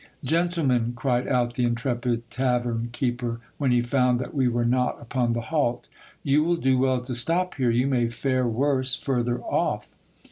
Gentlemen, 0.23 0.93
cried 0.95 1.27
out 1.27 1.53
the 1.53 1.63
intrepid 1.63 2.27
tavern 2.31 2.89
keeper, 2.91 3.39
when 3.59 3.69
he 3.71 3.83
found 3.83 4.19
hat 4.19 4.33
we 4.33 4.47
were 4.47 4.65
not 4.65 4.99
upon 4.99 5.33
the 5.33 5.41
halt, 5.41 5.87
you 6.23 6.43
will 6.43 6.55
do 6.55 6.79
well 6.79 7.01
to 7.01 7.13
stop 7.13 7.53
here; 7.53 7.69
you 7.69 7.85
may 7.85 8.09
fare 8.09 8.47
worse 8.47 8.95
further 8.95 9.43
off. 9.43 9.93